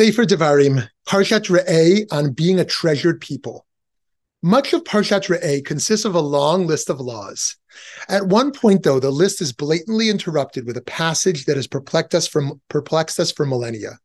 Sefer 0.00 0.24
Devarim, 0.24 0.88
Parshat 1.06 1.50
Re'eh 1.50 2.06
on 2.10 2.32
being 2.32 2.58
a 2.58 2.64
treasured 2.64 3.20
people. 3.20 3.66
Much 4.42 4.72
of 4.72 4.82
Parshat 4.84 5.28
Re'eh 5.28 5.62
consists 5.62 6.06
of 6.06 6.14
a 6.14 6.20
long 6.20 6.66
list 6.66 6.88
of 6.88 7.00
laws. 7.00 7.56
At 8.08 8.28
one 8.28 8.50
point, 8.50 8.82
though, 8.82 8.98
the 8.98 9.10
list 9.10 9.42
is 9.42 9.52
blatantly 9.52 10.08
interrupted 10.08 10.64
with 10.64 10.78
a 10.78 10.82
passage 10.82 11.44
that 11.44 11.56
has 11.56 11.66
perplexed 11.66 12.14
us 12.14 12.26
for, 12.26 12.52
perplexed 12.70 13.20
us 13.20 13.30
for 13.30 13.44
millennia. 13.44 13.98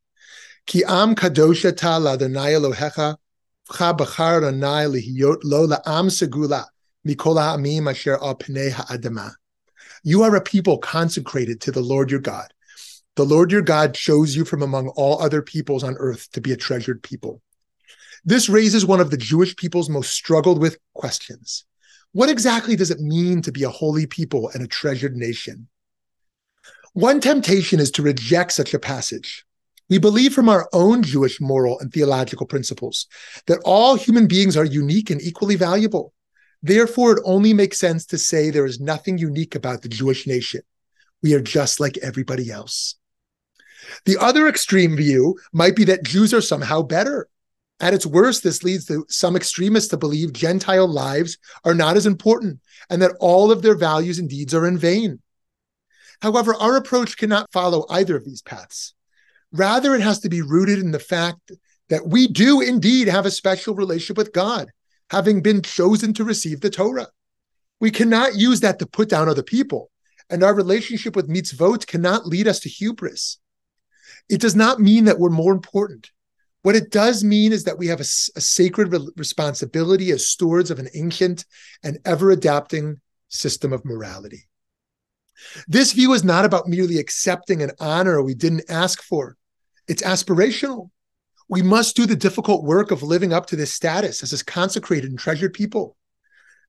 Ki 0.68 0.84
am 0.86 1.16
kadosha 1.16 1.74
ta 1.74 1.96
l'Adonai 1.96 2.60
Elohecha 2.60 3.16
v'cha 3.72 3.98
b'char 3.98 4.40
Adonai 4.40 4.88
lihiyot 4.88 5.38
lo 5.46 5.66
la'am 5.66 6.10
segula 6.10 6.66
mikol 7.08 7.40
ha'amim 7.40 7.90
asher 7.90 8.22
al 8.22 8.36
pnei 8.36 8.70
ha'adama. 8.70 9.32
You 10.04 10.24
are 10.24 10.36
a 10.36 10.42
people 10.42 10.78
consecrated 10.78 11.62
to 11.62 11.72
the 11.72 11.80
Lord 11.80 12.12
your 12.12 12.20
God. 12.20 12.52
The 13.16 13.26
Lord 13.26 13.52
your 13.52 13.62
God 13.62 13.94
chose 13.94 14.36
you 14.36 14.44
from 14.44 14.62
among 14.62 14.90
all 14.90 15.22
other 15.22 15.42
peoples 15.42 15.84
on 15.84 15.96
earth 15.98 16.30
to 16.34 16.42
be 16.42 16.52
a 16.52 16.58
treasured 16.58 17.02
people. 17.02 17.42
This 18.26 18.50
raises 18.50 18.86
one 18.86 19.00
of 19.00 19.10
the 19.10 19.18
Jewish 19.18 19.56
people's 19.56 19.90
most 19.90 20.12
struggled 20.12 20.60
with 20.60 20.80
questions. 20.94 21.64
What 22.12 22.30
exactly 22.30 22.76
does 22.76 22.92
it 22.92 23.00
mean 23.00 23.42
to 23.44 23.52
be 23.52 23.64
a 23.64 23.70
holy 23.70 24.06
people 24.06 24.50
and 24.50 24.64
a 24.64 24.68
treasured 24.68 25.16
nation? 25.16 25.68
One 26.94 27.22
temptation 27.22 27.80
is 27.80 27.92
to 27.92 28.02
reject 28.02 28.52
such 28.52 28.74
a 28.74 28.80
passage. 28.80 29.46
We 29.90 29.98
believe 29.98 30.34
from 30.34 30.50
our 30.50 30.68
own 30.74 31.04
Jewish 31.04 31.40
moral 31.40 31.80
and 31.80 31.94
theological 31.94 32.48
principles 32.48 33.08
that 33.48 33.62
all 33.64 33.96
human 33.96 34.28
beings 34.28 34.58
are 34.58 34.66
unique 34.66 35.10
and 35.10 35.22
equally 35.22 35.56
valuable. 35.56 36.14
Therefore, 36.64 37.18
it 37.18 37.24
only 37.24 37.54
makes 37.54 37.80
sense 37.80 38.06
to 38.08 38.18
say 38.18 38.50
there 38.50 38.66
is 38.66 38.80
nothing 38.80 39.18
unique 39.18 39.56
about 39.56 39.84
the 39.84 39.90
Jewish 39.90 40.26
nation. 40.26 40.62
We 41.22 41.34
are 41.34 41.42
just 41.42 41.80
like 41.80 41.98
everybody 41.98 42.50
else. 42.50 42.96
The 44.06 44.18
other 44.18 44.48
extreme 44.48 44.96
view 44.96 45.38
might 45.54 45.76
be 45.76 45.84
that 45.86 46.04
Jews 46.04 46.34
are 46.34 46.42
somehow 46.42 46.82
better. 46.82 47.28
At 47.80 47.94
its 47.94 48.06
worst, 48.06 48.44
this 48.44 48.64
leads 48.64 48.86
to 48.86 49.06
some 49.10 49.36
extremists 49.36 49.90
to 49.90 49.98
believe 49.98 50.32
Gentile 50.32 50.88
lives 50.88 51.38
are 51.66 51.74
not 51.74 51.98
as 51.98 52.06
important 52.06 52.60
and 52.90 53.02
that 53.02 53.16
all 53.20 53.52
of 53.52 53.62
their 53.62 53.76
values 53.76 54.18
and 54.18 54.30
deeds 54.30 54.54
are 54.54 54.66
in 54.66 54.78
vain. 54.78 55.20
However, 56.22 56.56
our 56.56 56.78
approach 56.78 57.18
cannot 57.18 57.52
follow 57.52 57.86
either 57.90 58.16
of 58.16 58.24
these 58.24 58.42
paths. 58.42 58.94
Rather, 59.52 59.94
it 59.94 60.02
has 60.02 60.20
to 60.20 60.30
be 60.30 60.42
rooted 60.42 60.80
in 60.80 60.92
the 60.92 61.00
fact 61.00 61.52
that 61.90 62.08
we 62.08 62.28
do 62.28 62.62
indeed 62.62 63.08
have 63.08 63.26
a 63.26 63.32
special 63.32 63.76
relationship 63.76 64.18
with 64.18 64.34
God, 64.34 64.72
having 65.10 65.42
been 65.42 65.62
chosen 65.62 66.14
to 66.14 66.24
receive 66.24 66.62
the 66.62 66.70
Torah. 66.70 67.08
We 67.80 67.92
cannot 67.92 68.36
use 68.36 68.62
that 68.62 68.80
to 68.80 68.86
put 68.86 69.10
down 69.10 69.30
other 69.30 69.44
people, 69.44 69.92
and 70.30 70.44
our 70.44 70.54
relationship 70.54 71.16
with 71.16 71.30
mitzvot 71.30 71.86
cannot 71.86 72.26
lead 72.26 72.48
us 72.48 72.60
to 72.62 72.70
hubris. 72.70 73.38
It 74.30 74.42
does 74.42 74.56
not 74.56 74.80
mean 74.80 75.06
that 75.06 75.20
we're 75.20 75.30
more 75.30 75.54
important. 75.54 76.12
What 76.64 76.76
it 76.76 76.90
does 76.90 77.24
mean 77.24 77.54
is 77.54 77.66
that 77.66 77.78
we 77.78 77.88
have 77.88 78.00
a, 78.00 78.10
a 78.36 78.42
sacred 78.42 78.92
re- 78.92 79.08
responsibility 79.18 80.12
as 80.12 80.26
stewards 80.26 80.72
of 80.72 80.80
an 80.80 80.90
ancient 80.96 81.46
and 81.84 82.00
ever 82.06 82.32
adapting 82.32 83.00
system 83.30 83.72
of 83.72 83.86
morality. 83.86 84.48
This 85.68 85.92
view 85.92 86.14
is 86.14 86.24
not 86.24 86.46
about 86.46 86.68
merely 86.68 86.98
accepting 86.98 87.62
an 87.62 87.72
honor 87.80 88.22
we 88.22 88.34
didn't 88.34 88.70
ask 88.70 89.02
for. 89.04 89.38
It's 89.88 90.02
aspirational. 90.02 90.90
We 91.48 91.62
must 91.62 91.96
do 91.96 92.06
the 92.06 92.16
difficult 92.16 92.64
work 92.64 92.90
of 92.90 93.04
living 93.04 93.32
up 93.32 93.46
to 93.48 93.56
this 93.56 93.74
status 93.74 94.24
as 94.24 94.34
a 94.34 94.44
consecrated 94.44 95.10
and 95.12 95.20
treasured 95.20 95.54
people. 95.54 95.96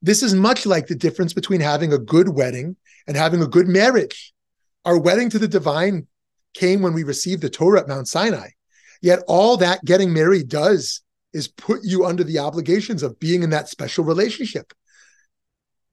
This 0.02 0.22
is 0.22 0.34
much 0.34 0.66
like 0.66 0.86
the 0.86 0.94
difference 0.94 1.32
between 1.32 1.60
having 1.60 1.92
a 1.92 1.98
good 1.98 2.28
wedding 2.28 2.76
and 3.06 3.16
having 3.16 3.40
a 3.40 3.46
good 3.46 3.68
marriage. 3.68 4.34
Our 4.84 4.98
wedding 4.98 5.30
to 5.30 5.38
the 5.38 5.48
divine 5.48 6.06
came 6.56 6.82
when 6.82 6.94
we 6.94 7.04
received 7.04 7.42
the 7.42 7.50
Torah 7.50 7.80
at 7.80 7.88
Mount 7.88 8.08
Sinai. 8.08 8.48
Yet 9.02 9.22
all 9.28 9.58
that 9.58 9.84
getting 9.84 10.12
married 10.12 10.48
does 10.48 11.02
is 11.32 11.48
put 11.48 11.80
you 11.84 12.04
under 12.06 12.24
the 12.24 12.38
obligations 12.38 13.02
of 13.02 13.20
being 13.20 13.42
in 13.42 13.50
that 13.50 13.68
special 13.68 14.04
relationship. 14.04 14.72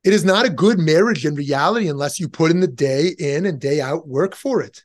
It 0.04 0.14
is 0.14 0.26
not 0.26 0.46
a 0.46 0.50
good 0.50 0.80
marriage 0.80 1.26
in 1.26 1.36
reality 1.36 1.88
unless 1.88 2.20
you 2.20 2.28
put 2.28 2.52
in 2.52 2.60
the 2.60 2.68
day 2.68 3.14
in 3.20 3.46
and 3.46 3.60
day 3.60 3.82
out 3.82 4.08
work 4.08 4.36
for 4.36 4.62
it. 4.62 4.84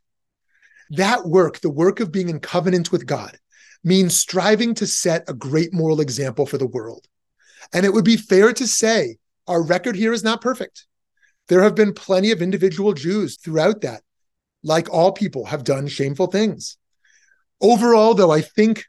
That 0.91 1.27
work, 1.27 1.61
the 1.61 1.71
work 1.71 2.01
of 2.01 2.13
being 2.13 2.29
in 2.29 2.41
covenant 2.41 2.91
with 2.91 3.07
God, 3.07 3.39
means 3.85 4.17
striving 4.17 4.75
to 4.75 4.87
set 4.87 5.29
a 5.29 5.35
great 5.35 5.73
moral 5.73 6.01
example 6.01 6.47
for 6.47 6.59
the 6.59 6.67
world. 6.67 7.07
And 7.73 7.85
it 7.85 7.93
would 7.93 8.05
be 8.05 8.17
fair 8.17 8.53
to 8.53 8.67
say 8.67 9.19
our 9.47 9.63
record 9.63 9.97
here 9.97 10.13
is 10.13 10.25
not 10.25 10.41
perfect. 10.41 10.87
There 11.49 11.63
have 11.63 11.75
been 11.75 11.95
plenty 11.95 12.31
of 12.31 12.43
individual 12.43 12.93
Jews 12.93 13.37
throughout 13.37 13.81
that 13.83 14.03
like 14.63 14.91
all 14.91 15.13
people, 15.13 15.47
have 15.47 15.65
done 15.65 15.89
shameful 15.89 16.27
things. 16.27 16.77
Overall, 17.61 18.15
though, 18.15 18.31
I 18.31 18.41
think 18.41 18.85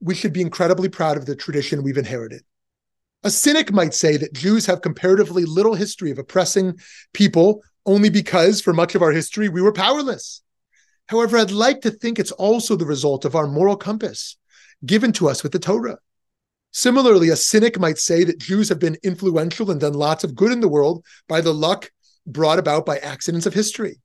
we 0.00 0.14
should 0.14 0.32
be 0.32 0.40
incredibly 0.40 0.88
proud 0.88 1.16
of 1.16 1.26
the 1.26 1.36
tradition 1.36 1.82
we've 1.82 1.96
inherited. 1.96 2.42
A 3.24 3.30
cynic 3.30 3.72
might 3.72 3.94
say 3.94 4.16
that 4.16 4.32
Jews 4.32 4.66
have 4.66 4.82
comparatively 4.82 5.44
little 5.44 5.74
history 5.74 6.10
of 6.10 6.18
oppressing 6.18 6.78
people 7.12 7.62
only 7.86 8.10
because, 8.10 8.60
for 8.60 8.72
much 8.72 8.94
of 8.94 9.02
our 9.02 9.12
history, 9.12 9.48
we 9.48 9.62
were 9.62 9.72
powerless. 9.72 10.42
However, 11.06 11.38
I'd 11.38 11.50
like 11.50 11.82
to 11.82 11.90
think 11.90 12.18
it's 12.18 12.32
also 12.32 12.74
the 12.74 12.86
result 12.86 13.24
of 13.24 13.36
our 13.36 13.46
moral 13.46 13.76
compass 13.76 14.36
given 14.84 15.12
to 15.12 15.28
us 15.28 15.42
with 15.42 15.52
the 15.52 15.58
Torah. 15.58 15.98
Similarly, 16.72 17.28
a 17.28 17.36
cynic 17.36 17.78
might 17.78 17.98
say 17.98 18.24
that 18.24 18.40
Jews 18.40 18.68
have 18.68 18.78
been 18.78 18.96
influential 19.02 19.70
and 19.70 19.80
done 19.80 19.92
lots 19.92 20.24
of 20.24 20.34
good 20.34 20.50
in 20.50 20.60
the 20.60 20.68
world 20.68 21.04
by 21.28 21.40
the 21.40 21.52
luck 21.52 21.90
brought 22.26 22.58
about 22.58 22.86
by 22.86 22.98
accidents 22.98 23.46
of 23.46 23.54
history. 23.54 24.00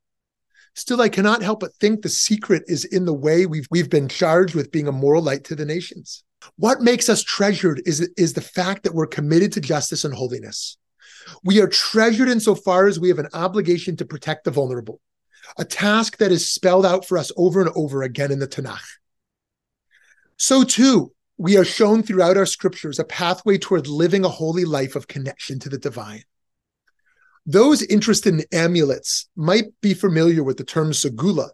Still, 0.78 1.00
I 1.00 1.08
cannot 1.08 1.42
help 1.42 1.58
but 1.58 1.74
think 1.74 2.02
the 2.02 2.08
secret 2.08 2.62
is 2.68 2.84
in 2.84 3.04
the 3.04 3.12
way 3.12 3.46
we've, 3.46 3.66
we've 3.68 3.90
been 3.90 4.06
charged 4.06 4.54
with 4.54 4.70
being 4.70 4.86
a 4.86 4.92
moral 4.92 5.20
light 5.20 5.42
to 5.44 5.56
the 5.56 5.64
nations. 5.64 6.22
What 6.54 6.80
makes 6.80 7.08
us 7.08 7.24
treasured 7.24 7.82
is, 7.84 8.08
is 8.16 8.34
the 8.34 8.40
fact 8.40 8.84
that 8.84 8.94
we're 8.94 9.08
committed 9.08 9.52
to 9.54 9.60
justice 9.60 10.04
and 10.04 10.14
holiness. 10.14 10.76
We 11.42 11.60
are 11.60 11.66
treasured 11.66 12.28
insofar 12.28 12.86
as 12.86 13.00
we 13.00 13.08
have 13.08 13.18
an 13.18 13.26
obligation 13.34 13.96
to 13.96 14.06
protect 14.06 14.44
the 14.44 14.52
vulnerable, 14.52 15.00
a 15.58 15.64
task 15.64 16.18
that 16.18 16.30
is 16.30 16.48
spelled 16.48 16.86
out 16.86 17.04
for 17.04 17.18
us 17.18 17.32
over 17.36 17.60
and 17.60 17.70
over 17.74 18.04
again 18.04 18.30
in 18.30 18.38
the 18.38 18.46
Tanakh. 18.46 18.78
So, 20.36 20.62
too, 20.62 21.12
we 21.38 21.56
are 21.56 21.64
shown 21.64 22.04
throughout 22.04 22.36
our 22.36 22.46
scriptures 22.46 23.00
a 23.00 23.04
pathway 23.04 23.58
toward 23.58 23.88
living 23.88 24.24
a 24.24 24.28
holy 24.28 24.64
life 24.64 24.94
of 24.94 25.08
connection 25.08 25.58
to 25.58 25.68
the 25.68 25.78
divine. 25.78 26.22
Those 27.50 27.82
interested 27.82 28.34
in 28.34 28.44
amulets 28.52 29.26
might 29.34 29.68
be 29.80 29.94
familiar 29.94 30.44
with 30.44 30.58
the 30.58 30.64
term 30.64 30.90
segula, 30.90 31.48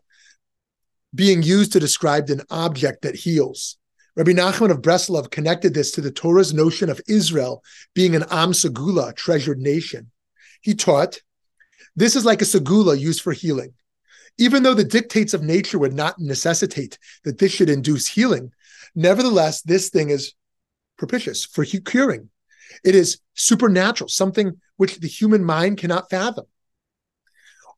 being 1.14 1.40
used 1.44 1.72
to 1.72 1.78
describe 1.78 2.28
an 2.30 2.42
object 2.50 3.02
that 3.02 3.14
heals. 3.14 3.78
Rabbi 4.16 4.32
Nachman 4.32 4.72
of 4.72 4.82
Breslov 4.82 5.30
connected 5.30 5.72
this 5.72 5.92
to 5.92 6.00
the 6.00 6.10
Torah's 6.10 6.52
notion 6.52 6.90
of 6.90 7.00
Israel 7.06 7.62
being 7.94 8.16
an 8.16 8.24
Am 8.32 8.50
Segula, 8.50 9.14
treasured 9.14 9.60
nation. 9.60 10.10
He 10.62 10.74
taught, 10.74 11.20
this 11.94 12.16
is 12.16 12.24
like 12.24 12.42
a 12.42 12.44
segula 12.44 12.98
used 12.98 13.22
for 13.22 13.32
healing. 13.32 13.74
Even 14.36 14.64
though 14.64 14.74
the 14.74 14.82
dictates 14.82 15.32
of 15.32 15.44
nature 15.44 15.78
would 15.78 15.92
not 15.92 16.18
necessitate 16.18 16.98
that 17.22 17.38
this 17.38 17.52
should 17.52 17.70
induce 17.70 18.08
healing, 18.08 18.50
nevertheless, 18.96 19.62
this 19.62 19.90
thing 19.90 20.10
is 20.10 20.32
propitious 20.98 21.44
for 21.44 21.64
curing. 21.64 22.30
It 22.82 22.94
is 22.94 23.20
supernatural, 23.34 24.08
something 24.08 24.60
which 24.76 24.98
the 24.98 25.08
human 25.08 25.44
mind 25.44 25.78
cannot 25.78 26.10
fathom. 26.10 26.46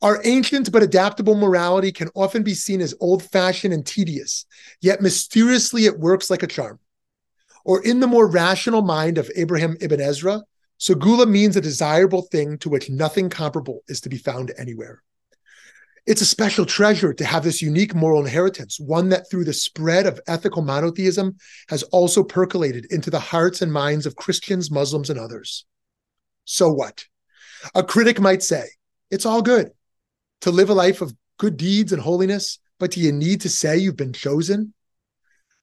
Our 0.03 0.21
ancient 0.25 0.71
but 0.73 0.83
adaptable 0.83 1.35
morality 1.35 1.91
can 1.91 2.11
often 2.15 2.43
be 2.43 2.55
seen 2.55 2.81
as 2.81 2.95
old 3.01 3.23
fashioned 3.23 3.73
and 3.73 3.85
tedious, 3.85 4.45
yet 4.81 5.01
mysteriously 5.01 5.87
it 5.87 5.99
works 5.99 6.31
like 6.31 6.43
a 6.43 6.47
charm. 6.47 6.79
Or 7.65 7.83
in 7.83 8.01
the 8.01 8.07
more 8.07 8.29
rational 8.29 8.83
mind 8.83 9.19
of 9.19 9.31
Abraham 9.35 9.77
ibn 9.81 10.01
Ezra, 10.01 10.43
Segula 10.79 11.27
means 11.27 11.57
a 11.57 11.61
desirable 11.63 12.23
thing 12.23 12.59
to 12.59 12.69
which 12.69 12.91
nothing 12.91 13.31
comparable 13.31 13.83
is 13.89 14.01
to 14.03 14.09
be 14.09 14.19
found 14.19 14.53
anywhere. 14.59 15.03
It's 16.07 16.21
a 16.21 16.27
special 16.27 16.65
treasure 16.65 17.13
to 17.13 17.25
have 17.25 17.43
this 17.43 17.61
unique 17.61 17.95
moral 17.95 18.21
inheritance, 18.21 18.79
one 18.79 19.09
that 19.09 19.29
through 19.29 19.45
the 19.45 19.53
spread 19.53 20.07
of 20.07 20.21
ethical 20.29 20.63
monotheism 20.63 21.37
has 21.69 21.83
also 21.85 22.23
percolated 22.23 22.87
into 22.91 23.11
the 23.11 23.19
hearts 23.19 23.61
and 23.61 23.73
minds 23.73 24.07
of 24.07 24.15
Christians, 24.15 24.71
Muslims, 24.71 25.11
and 25.11 25.19
others. 25.19 25.67
So 26.45 26.71
what? 26.71 27.05
A 27.75 27.83
critic 27.83 28.21
might 28.21 28.45
say, 28.45 28.67
it's 29.11 29.27
all 29.27 29.43
good 29.43 29.73
to 30.43 30.53
live 30.53 30.71
a 30.71 30.75
life 30.75 31.01
of 31.01 31.13
good 31.39 31.57
deeds 31.57 31.93
and 31.93 32.01
holiness, 32.01 32.61
but 32.79 32.93
do 32.93 33.01
you 33.01 33.11
need 33.11 33.41
to 33.41 33.49
say 33.49 33.77
you've 33.77 33.97
been 33.97 34.13
chosen? 34.13 34.75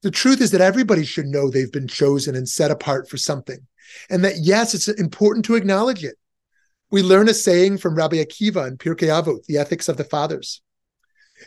The 0.02 0.12
truth 0.12 0.42
is 0.42 0.52
that 0.52 0.60
everybody 0.60 1.06
should 1.06 1.28
know 1.28 1.50
they've 1.50 1.72
been 1.72 1.88
chosen 1.88 2.36
and 2.36 2.48
set 2.50 2.72
apart 2.72 3.10
for 3.10 3.18
something. 3.18 3.66
And 4.10 4.26
that, 4.26 4.40
yes, 4.42 4.74
it's 4.74 4.90
important 4.90 5.46
to 5.46 5.56
acknowledge 5.56 6.04
it. 6.04 6.16
We 6.94 7.02
learn 7.02 7.28
a 7.28 7.34
saying 7.34 7.80
from 7.80 7.96
Rabbi 7.96 8.18
Akiva 8.18 8.68
in 8.68 8.78
Pirkei 8.78 9.08
Avot, 9.08 9.44
the 9.48 9.58
Ethics 9.58 9.90
of 9.90 9.98
the 9.98 10.04
Fathers. 10.04 10.62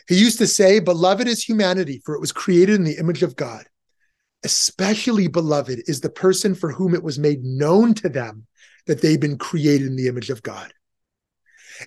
He 0.09 0.19
used 0.19 0.39
to 0.39 0.45
say, 0.45 0.79
Beloved 0.79 1.25
is 1.25 1.41
humanity, 1.41 2.01
for 2.03 2.15
it 2.15 2.19
was 2.19 2.33
created 2.33 2.75
in 2.75 2.83
the 2.83 2.97
image 2.97 3.23
of 3.23 3.37
God. 3.37 3.65
Especially 4.43 5.29
beloved 5.29 5.83
is 5.87 6.01
the 6.01 6.09
person 6.09 6.53
for 6.53 6.73
whom 6.73 6.93
it 6.93 7.01
was 7.01 7.17
made 7.17 7.45
known 7.45 7.93
to 7.93 8.09
them 8.09 8.45
that 8.87 9.01
they've 9.01 9.21
been 9.21 9.37
created 9.37 9.87
in 9.87 9.95
the 9.95 10.09
image 10.09 10.29
of 10.29 10.43
God. 10.43 10.73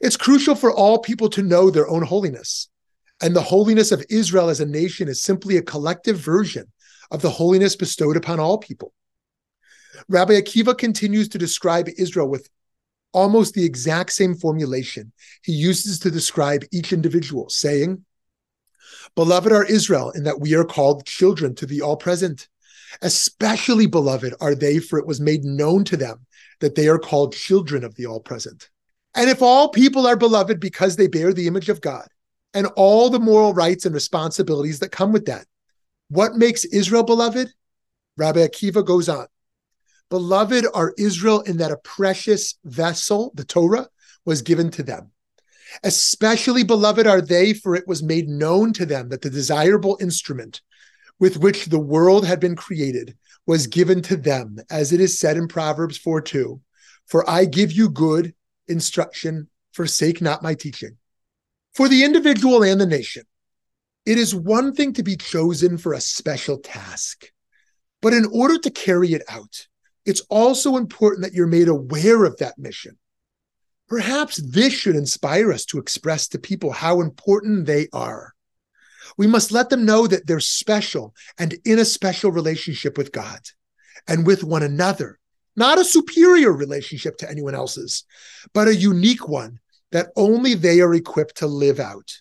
It's 0.00 0.16
crucial 0.16 0.54
for 0.54 0.72
all 0.72 0.98
people 0.98 1.28
to 1.28 1.42
know 1.42 1.68
their 1.68 1.86
own 1.86 2.02
holiness. 2.02 2.70
And 3.20 3.36
the 3.36 3.42
holiness 3.42 3.92
of 3.92 4.06
Israel 4.08 4.48
as 4.48 4.60
a 4.60 4.66
nation 4.66 5.06
is 5.06 5.20
simply 5.20 5.58
a 5.58 5.62
collective 5.62 6.16
version 6.16 6.72
of 7.10 7.20
the 7.20 7.28
holiness 7.28 7.76
bestowed 7.76 8.16
upon 8.16 8.40
all 8.40 8.56
people. 8.56 8.94
Rabbi 10.08 10.40
Akiva 10.40 10.78
continues 10.78 11.28
to 11.28 11.36
describe 11.36 11.90
Israel 11.98 12.26
with 12.26 12.48
almost 13.12 13.54
the 13.54 13.64
exact 13.64 14.12
same 14.12 14.34
formulation 14.34 15.12
he 15.42 15.52
uses 15.52 15.98
to 16.00 16.10
describe 16.10 16.64
each 16.72 16.92
individual, 16.92 17.48
saying, 17.48 18.04
Beloved 19.14 19.52
are 19.52 19.64
Israel, 19.64 20.10
in 20.10 20.24
that 20.24 20.40
we 20.40 20.54
are 20.54 20.64
called 20.64 21.06
children 21.06 21.54
to 21.56 21.66
the 21.66 21.82
all 21.82 21.96
present. 21.96 22.48
Especially 23.02 23.86
beloved 23.86 24.34
are 24.40 24.54
they, 24.54 24.78
for 24.78 24.98
it 24.98 25.06
was 25.06 25.20
made 25.20 25.44
known 25.44 25.84
to 25.84 25.96
them 25.96 26.26
that 26.60 26.74
they 26.74 26.88
are 26.88 26.98
called 26.98 27.34
children 27.34 27.84
of 27.84 27.94
the 27.94 28.06
all 28.06 28.20
present. 28.20 28.68
And 29.14 29.28
if 29.28 29.42
all 29.42 29.68
people 29.68 30.06
are 30.06 30.16
beloved 30.16 30.60
because 30.60 30.96
they 30.96 31.08
bear 31.08 31.32
the 31.32 31.46
image 31.46 31.68
of 31.68 31.80
God 31.80 32.06
and 32.54 32.66
all 32.76 33.10
the 33.10 33.18
moral 33.18 33.54
rights 33.54 33.84
and 33.84 33.94
responsibilities 33.94 34.80
that 34.80 34.92
come 34.92 35.12
with 35.12 35.26
that, 35.26 35.46
what 36.08 36.36
makes 36.36 36.64
Israel 36.64 37.02
beloved? 37.02 37.52
Rabbi 38.16 38.40
Akiva 38.40 38.84
goes 38.84 39.08
on. 39.08 39.26
Beloved 40.10 40.66
are 40.74 40.92
Israel 40.98 41.40
in 41.42 41.56
that 41.58 41.70
a 41.70 41.78
precious 41.78 42.56
vessel, 42.64 43.32
the 43.34 43.44
Torah, 43.44 43.88
was 44.24 44.42
given 44.42 44.70
to 44.72 44.82
them. 44.82 45.12
Especially 45.84 46.64
beloved 46.64 47.06
are 47.06 47.20
they, 47.20 47.54
for 47.54 47.76
it 47.76 47.86
was 47.86 48.02
made 48.02 48.28
known 48.28 48.72
to 48.72 48.84
them 48.84 49.08
that 49.08 49.22
the 49.22 49.30
desirable 49.30 49.96
instrument 50.00 50.60
with 51.20 51.36
which 51.36 51.66
the 51.66 51.78
world 51.78 52.26
had 52.26 52.40
been 52.40 52.56
created 52.56 53.16
was 53.46 53.68
given 53.68 54.02
to 54.02 54.16
them, 54.16 54.58
as 54.70 54.92
it 54.92 55.00
is 55.00 55.18
said 55.18 55.36
in 55.36 55.46
Proverbs 55.46 55.96
4 55.96 56.20
2. 56.22 56.60
For 57.06 57.28
I 57.28 57.44
give 57.44 57.70
you 57.70 57.88
good 57.88 58.34
instruction, 58.66 59.48
forsake 59.72 60.20
not 60.20 60.42
my 60.42 60.54
teaching. 60.54 60.96
For 61.74 61.88
the 61.88 62.04
individual 62.04 62.64
and 62.64 62.80
the 62.80 62.86
nation, 62.86 63.24
it 64.06 64.18
is 64.18 64.34
one 64.34 64.74
thing 64.74 64.92
to 64.94 65.02
be 65.02 65.16
chosen 65.16 65.78
for 65.78 65.92
a 65.92 66.00
special 66.00 66.58
task, 66.58 67.30
but 68.02 68.12
in 68.12 68.26
order 68.32 68.58
to 68.58 68.70
carry 68.70 69.12
it 69.12 69.22
out, 69.28 69.68
it's 70.10 70.26
also 70.28 70.76
important 70.76 71.22
that 71.22 71.32
you're 71.32 71.46
made 71.46 71.68
aware 71.68 72.24
of 72.24 72.36
that 72.38 72.58
mission. 72.58 72.98
Perhaps 73.88 74.38
this 74.38 74.72
should 74.72 74.96
inspire 74.96 75.52
us 75.52 75.64
to 75.66 75.78
express 75.78 76.26
to 76.28 76.38
people 76.38 76.72
how 76.72 77.00
important 77.00 77.66
they 77.66 77.86
are. 77.92 78.34
We 79.16 79.28
must 79.28 79.52
let 79.52 79.70
them 79.70 79.84
know 79.84 80.08
that 80.08 80.26
they're 80.26 80.40
special 80.40 81.14
and 81.38 81.54
in 81.64 81.78
a 81.78 81.84
special 81.84 82.32
relationship 82.32 82.98
with 82.98 83.12
God 83.12 83.38
and 84.08 84.26
with 84.26 84.42
one 84.42 84.64
another, 84.64 85.18
not 85.54 85.78
a 85.78 85.84
superior 85.84 86.52
relationship 86.52 87.16
to 87.18 87.30
anyone 87.30 87.54
else's, 87.54 88.04
but 88.52 88.66
a 88.66 88.74
unique 88.74 89.28
one 89.28 89.60
that 89.92 90.10
only 90.16 90.54
they 90.54 90.80
are 90.80 90.94
equipped 90.94 91.36
to 91.36 91.46
live 91.46 91.78
out. 91.78 92.20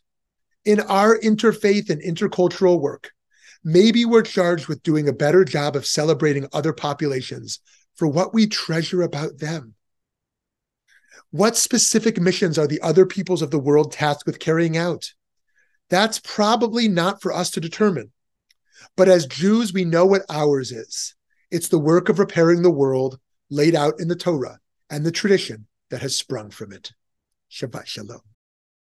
In 0.63 0.79
our 0.81 1.17
interfaith 1.17 1.89
and 1.89 2.01
intercultural 2.03 2.79
work, 2.79 3.11
maybe 3.63 4.05
we're 4.05 4.21
charged 4.21 4.67
with 4.67 4.83
doing 4.83 5.07
a 5.07 5.13
better 5.13 5.43
job 5.43 5.75
of 5.75 5.87
celebrating 5.87 6.47
other 6.53 6.73
populations 6.73 7.59
for 7.99 8.07
what 8.07 8.33
we 8.33 8.47
treasure 8.47 9.01
about 9.01 9.39
them. 9.39 9.75
What 11.31 11.57
specific 11.57 12.17
missions 12.17 12.57
are 12.57 12.65
the 12.65 12.79
other 12.79 13.05
peoples 13.05 13.41
of 13.41 13.51
the 13.51 13.59
world 13.59 13.91
tasked 13.91 14.25
with 14.25 14.39
carrying 14.39 14.77
out? 14.77 15.11
That's 15.89 16.17
probably 16.17 16.87
not 16.87 17.21
for 17.21 17.33
us 17.33 17.49
to 17.51 17.59
determine. 17.59 18.13
But 18.95 19.09
as 19.09 19.25
Jews, 19.25 19.73
we 19.73 19.83
know 19.83 20.05
what 20.05 20.21
ours 20.29 20.71
is. 20.71 21.13
It's 21.51 21.67
the 21.67 21.77
work 21.77 22.07
of 22.07 22.19
repairing 22.19 22.61
the 22.61 22.71
world 22.71 23.19
laid 23.49 23.75
out 23.75 23.99
in 23.99 24.07
the 24.07 24.15
Torah 24.15 24.59
and 24.89 25.05
the 25.05 25.11
tradition 25.11 25.67
that 25.89 26.01
has 26.01 26.17
sprung 26.17 26.51
from 26.51 26.71
it. 26.71 26.93
Shabbat 27.51 27.85
Shalom. 27.85 28.21